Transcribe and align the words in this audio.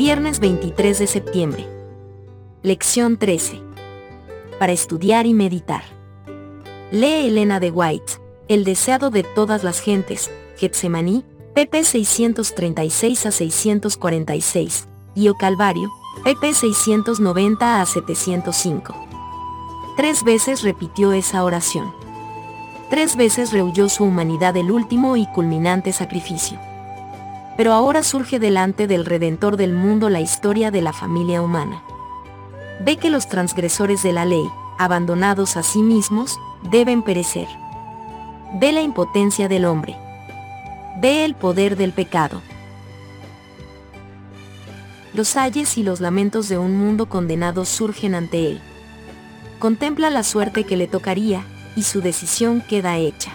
Viernes 0.00 0.40
23 0.40 0.98
de 0.98 1.06
septiembre. 1.06 1.68
Lección 2.62 3.18
13. 3.18 3.60
Para 4.58 4.72
estudiar 4.72 5.26
y 5.26 5.34
meditar. 5.34 5.82
Lee 6.90 7.26
Elena 7.26 7.60
de 7.60 7.70
White, 7.70 8.14
El 8.48 8.64
deseado 8.64 9.10
de 9.10 9.24
todas 9.24 9.62
las 9.62 9.82
gentes, 9.82 10.30
Getsemaní, 10.56 11.22
pp 11.52 11.84
636 11.84 13.26
a 13.26 13.30
646, 13.30 14.88
y 15.14 15.28
O 15.28 15.34
Calvario, 15.34 15.90
pp 16.24 16.54
690 16.54 17.82
a 17.82 17.84
705. 17.84 18.94
Tres 19.98 20.24
veces 20.24 20.62
repitió 20.62 21.12
esa 21.12 21.44
oración. 21.44 21.92
Tres 22.88 23.16
veces 23.16 23.52
rehuyó 23.52 23.90
su 23.90 24.04
humanidad 24.04 24.56
el 24.56 24.70
último 24.70 25.18
y 25.18 25.26
culminante 25.26 25.92
sacrificio. 25.92 26.58
Pero 27.60 27.74
ahora 27.74 28.02
surge 28.02 28.38
delante 28.38 28.86
del 28.86 29.04
Redentor 29.04 29.58
del 29.58 29.74
mundo 29.74 30.08
la 30.08 30.22
historia 30.22 30.70
de 30.70 30.80
la 30.80 30.94
familia 30.94 31.42
humana. 31.42 31.82
Ve 32.82 32.96
que 32.96 33.10
los 33.10 33.28
transgresores 33.28 34.02
de 34.02 34.14
la 34.14 34.24
ley, 34.24 34.48
abandonados 34.78 35.58
a 35.58 35.62
sí 35.62 35.82
mismos, 35.82 36.40
deben 36.70 37.02
perecer. 37.02 37.48
Ve 38.54 38.72
la 38.72 38.80
impotencia 38.80 39.46
del 39.46 39.66
hombre. 39.66 39.94
Ve 41.02 41.26
el 41.26 41.34
poder 41.34 41.76
del 41.76 41.92
pecado. 41.92 42.40
Los 45.12 45.36
ayes 45.36 45.76
y 45.76 45.82
los 45.82 46.00
lamentos 46.00 46.48
de 46.48 46.56
un 46.56 46.78
mundo 46.78 47.10
condenado 47.10 47.66
surgen 47.66 48.14
ante 48.14 48.52
él. 48.52 48.62
Contempla 49.58 50.08
la 50.08 50.22
suerte 50.22 50.64
que 50.64 50.78
le 50.78 50.86
tocaría, 50.86 51.44
y 51.76 51.82
su 51.82 52.00
decisión 52.00 52.62
queda 52.62 52.96
hecha. 52.96 53.32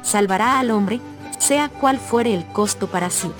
Salvará 0.00 0.58
al 0.58 0.70
hombre, 0.70 1.02
sea 1.38 1.68
cual 1.68 1.98
fuere 1.98 2.34
el 2.34 2.46
costo 2.46 2.86
para 2.86 3.10
sí. 3.10 3.30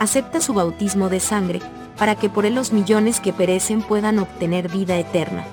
Acepta 0.00 0.40
su 0.40 0.54
bautismo 0.54 1.08
de 1.08 1.20
sangre, 1.20 1.60
para 1.98 2.16
que 2.16 2.28
por 2.28 2.46
él 2.46 2.54
los 2.54 2.72
millones 2.72 3.20
que 3.20 3.32
perecen 3.32 3.82
puedan 3.82 4.18
obtener 4.18 4.68
vida 4.68 4.98
eterna. 4.98 5.44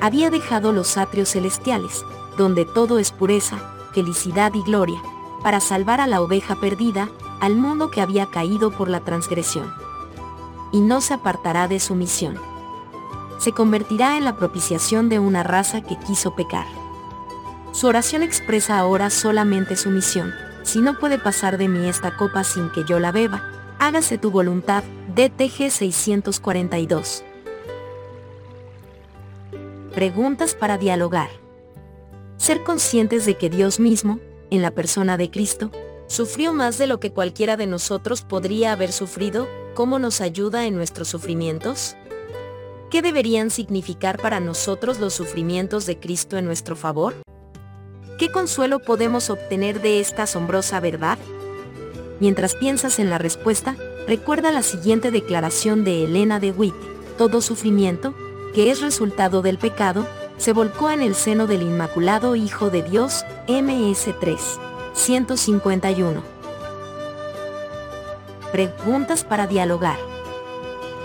Había 0.00 0.30
dejado 0.30 0.72
los 0.72 0.96
atrios 0.96 1.30
celestiales, 1.30 2.04
donde 2.36 2.64
todo 2.64 2.98
es 2.98 3.10
pureza, 3.10 3.58
felicidad 3.92 4.52
y 4.54 4.62
gloria, 4.62 5.00
para 5.42 5.60
salvar 5.60 6.00
a 6.00 6.06
la 6.06 6.20
oveja 6.20 6.56
perdida, 6.56 7.08
al 7.40 7.56
mundo 7.56 7.90
que 7.90 8.00
había 8.00 8.26
caído 8.26 8.70
por 8.70 8.88
la 8.88 9.00
transgresión. 9.00 9.72
Y 10.72 10.80
no 10.80 11.00
se 11.00 11.14
apartará 11.14 11.66
de 11.68 11.80
su 11.80 11.94
misión. 11.94 12.38
Se 13.38 13.52
convertirá 13.52 14.16
en 14.16 14.24
la 14.24 14.36
propiciación 14.36 15.08
de 15.08 15.18
una 15.18 15.42
raza 15.42 15.80
que 15.80 15.96
quiso 15.98 16.34
pecar. 16.34 16.66
Su 17.72 17.86
oración 17.86 18.22
expresa 18.22 18.78
ahora 18.78 19.10
solamente 19.10 19.76
su 19.76 19.90
misión, 19.90 20.32
si 20.68 20.82
no 20.82 20.98
puede 20.98 21.18
pasar 21.18 21.56
de 21.56 21.66
mí 21.66 21.88
esta 21.88 22.14
copa 22.14 22.44
sin 22.44 22.68
que 22.68 22.84
yo 22.84 22.98
la 22.98 23.10
beba, 23.10 23.42
hágase 23.78 24.18
tu 24.18 24.30
voluntad, 24.30 24.84
DTG 25.14 25.70
642. 25.70 27.24
Preguntas 29.94 30.54
para 30.54 30.76
dialogar. 30.76 31.30
Ser 32.36 32.64
conscientes 32.64 33.24
de 33.24 33.38
que 33.38 33.48
Dios 33.48 33.80
mismo, 33.80 34.20
en 34.50 34.60
la 34.60 34.70
persona 34.70 35.16
de 35.16 35.30
Cristo, 35.30 35.70
sufrió 36.06 36.52
más 36.52 36.76
de 36.76 36.86
lo 36.86 37.00
que 37.00 37.12
cualquiera 37.12 37.56
de 37.56 37.66
nosotros 37.66 38.20
podría 38.20 38.72
haber 38.72 38.92
sufrido, 38.92 39.48
¿cómo 39.74 39.98
nos 39.98 40.20
ayuda 40.20 40.66
en 40.66 40.76
nuestros 40.76 41.08
sufrimientos? 41.08 41.96
¿Qué 42.90 43.00
deberían 43.00 43.48
significar 43.48 44.20
para 44.20 44.38
nosotros 44.38 45.00
los 45.00 45.14
sufrimientos 45.14 45.86
de 45.86 45.98
Cristo 45.98 46.36
en 46.36 46.44
nuestro 46.44 46.76
favor? 46.76 47.14
¿Qué 48.18 48.32
consuelo 48.32 48.80
podemos 48.80 49.30
obtener 49.30 49.80
de 49.80 50.00
esta 50.00 50.24
asombrosa 50.24 50.80
verdad? 50.80 51.18
Mientras 52.18 52.56
piensas 52.56 52.98
en 52.98 53.10
la 53.10 53.18
respuesta, 53.18 53.76
recuerda 54.08 54.50
la 54.50 54.64
siguiente 54.64 55.12
declaración 55.12 55.84
de 55.84 56.02
Elena 56.02 56.40
de 56.40 56.50
Witt. 56.50 56.74
Todo 57.16 57.40
sufrimiento, 57.40 58.14
que 58.54 58.72
es 58.72 58.80
resultado 58.80 59.40
del 59.40 59.56
pecado, 59.56 60.04
se 60.36 60.52
volcó 60.52 60.90
en 60.90 61.00
el 61.00 61.14
seno 61.14 61.46
del 61.46 61.62
Inmaculado 61.62 62.34
Hijo 62.34 62.70
de 62.70 62.82
Dios, 62.82 63.24
MS3. 63.46 64.36
151. 64.94 66.20
Preguntas 68.50 69.22
para 69.22 69.46
dialogar. 69.46 69.98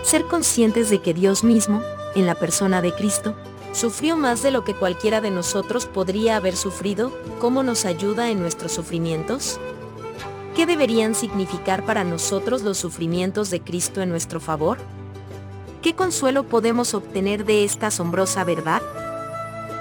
Ser 0.01 0.23
conscientes 0.23 0.89
de 0.89 0.99
que 0.99 1.13
Dios 1.13 1.43
mismo, 1.43 1.83
en 2.15 2.25
la 2.25 2.33
persona 2.33 2.81
de 2.81 2.91
Cristo, 2.91 3.35
sufrió 3.73 4.15
más 4.15 4.41
de 4.43 4.51
lo 4.51 4.63
que 4.63 4.75
cualquiera 4.75 5.19
de 5.19 5.31
nosotros 5.31 5.87
podría 5.87 6.37
haber 6.37 6.55
sufrido, 6.55 7.11
¿cómo 7.39 7.63
nos 7.63 7.85
ayuda 7.85 8.29
en 8.29 8.39
nuestros 8.39 8.71
sufrimientos? 8.71 9.59
¿Qué 10.55 10.65
deberían 10.65 11.15
significar 11.15 11.83
para 11.83 12.03
nosotros 12.03 12.61
los 12.61 12.77
sufrimientos 12.77 13.49
de 13.49 13.59
Cristo 13.59 14.01
en 14.01 14.09
nuestro 14.09 14.39
favor? 14.39 14.77
¿Qué 15.81 15.95
consuelo 15.95 16.43
podemos 16.43 16.93
obtener 16.93 17.43
de 17.43 17.65
esta 17.65 17.87
asombrosa 17.87 18.43
verdad? 18.43 18.81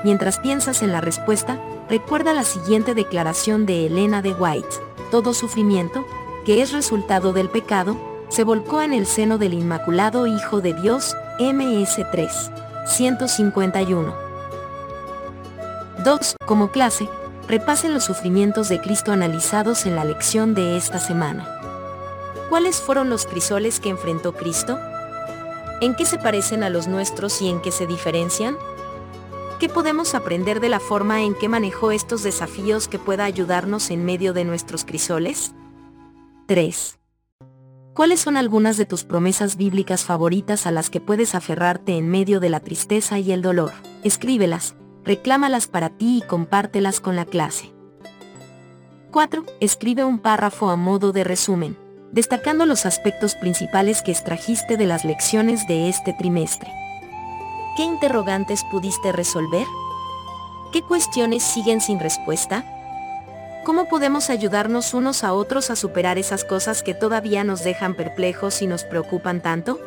Mientras 0.03 0.38
piensas 0.38 0.82
en 0.82 0.91
la 0.91 1.03
respuesta, 1.03 1.60
recuerda 1.88 2.32
la 2.32 2.44
siguiente 2.44 2.94
declaración 2.94 3.66
de 3.66 3.86
Elena 3.86 4.22
de 4.22 4.32
White. 4.32 4.66
Todo 5.10 5.34
sufrimiento, 5.34 6.04
que 6.47 6.62
es 6.62 6.72
resultado 6.72 7.34
del 7.34 7.50
pecado, 7.50 7.97
se 8.30 8.42
volcó 8.42 8.80
en 8.80 8.94
el 8.94 9.06
seno 9.06 9.36
del 9.36 9.53
Inmaculado 9.53 10.26
Hijo 10.26 10.62
de 10.62 10.72
Dios, 10.72 11.14
MS3. 11.38 12.62
151. 12.87 14.15
2. 16.04 16.37
Como 16.44 16.70
clase, 16.70 17.09
repasen 17.47 17.94
los 17.94 18.04
sufrimientos 18.04 18.69
de 18.69 18.81
Cristo 18.81 19.12
analizados 19.12 19.87
en 19.87 19.94
la 19.94 20.04
lección 20.04 20.54
de 20.54 20.76
esta 20.76 20.98
semana. 20.98 21.48
¿Cuáles 22.48 22.81
fueron 22.81 23.09
los 23.09 23.26
crisoles 23.26 23.78
que 23.78 23.88
enfrentó 23.88 24.32
Cristo? 24.32 24.78
¿En 25.81 25.94
qué 25.94 26.04
se 26.04 26.19
parecen 26.19 26.62
a 26.65 26.71
los 26.71 26.88
nuestros 26.88 27.41
y 27.41 27.48
en 27.48 27.60
qué 27.62 27.71
se 27.72 27.87
diferencian? 27.87 28.56
¿Qué 29.60 29.69
podemos 29.69 30.15
aprender 30.15 30.59
de 30.60 30.69
la 30.69 30.81
forma 30.81 31.22
en 31.22 31.34
que 31.34 31.48
manejó 31.48 31.92
estos 31.92 32.25
desafíos 32.25 32.88
que 32.88 32.98
pueda 32.98 33.25
ayudarnos 33.25 33.91
en 33.91 34.04
medio 34.04 34.32
de 34.32 34.44
nuestros 34.44 34.84
crisoles? 34.84 35.54
3. 36.47 36.98
¿Cuáles 37.94 38.20
son 38.20 38.38
algunas 38.38 38.78
de 38.78 38.86
tus 38.86 39.04
promesas 39.04 39.56
bíblicas 39.56 40.04
favoritas 40.04 40.66
a 40.66 40.70
las 40.70 40.88
que 40.88 40.98
puedes 40.98 41.34
aferrarte 41.34 41.98
en 41.98 42.08
medio 42.08 42.41
de 42.41 42.48
la 42.48 42.60
tristeza 42.60 43.19
y 43.19 43.32
el 43.32 43.42
dolor? 43.42 43.72
Escríbelas, 44.03 44.76
reclámalas 45.04 45.66
para 45.66 45.91
ti 45.91 46.22
y 46.25 46.26
compártelas 46.26 47.00
con 47.00 47.16
la 47.16 47.26
clase. 47.26 47.75
4. 49.10 49.44
Escribe 49.60 50.04
un 50.04 50.20
párrafo 50.20 50.70
a 50.70 50.76
modo 50.76 51.12
de 51.12 51.22
resumen, 51.22 51.76
destacando 52.12 52.64
los 52.64 52.86
aspectos 52.86 53.34
principales 53.34 54.00
que 54.00 54.12
extrajiste 54.12 54.78
de 54.78 54.86
las 54.86 55.04
lecciones 55.04 55.66
de 55.69 55.91
este 55.91 56.14
trimestre. 56.14 56.72
¿Qué 57.76 57.82
interrogantes 57.82 58.64
pudiste 58.70 59.12
resolver? 59.12 59.66
¿Qué 60.72 60.80
cuestiones 60.80 61.42
siguen 61.42 61.82
sin 61.82 62.00
respuesta? 62.00 62.64
¿Cómo 63.65 63.89
podemos 63.89 64.28
ayudarnos 64.28 64.93
unos 64.93 65.23
a 65.23 65.33
otros 65.33 65.71
a 65.71 65.77
superar 65.77 66.19
esas 66.19 66.45
cosas 66.45 66.83
que 66.83 66.95
todavía 66.95 67.45
nos 67.45 67.62
dejan 67.62 67.95
perplejos 67.95 68.61
y 68.61 68.67
nos 68.67 68.83
preocupan 68.83 69.41
tanto? 69.41 69.78